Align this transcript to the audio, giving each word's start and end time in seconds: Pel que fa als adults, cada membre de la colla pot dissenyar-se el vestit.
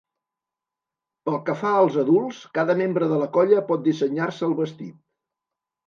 Pel 1.29 1.37
que 1.51 1.55
fa 1.59 1.75
als 1.83 1.99
adults, 2.05 2.41
cada 2.59 2.79
membre 2.83 3.13
de 3.15 3.23
la 3.25 3.31
colla 3.39 3.65
pot 3.71 3.87
dissenyar-se 3.89 4.47
el 4.53 4.61
vestit. 4.65 5.03